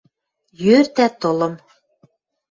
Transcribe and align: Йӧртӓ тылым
Йӧртӓ 0.63 1.07
тылым 1.19 1.53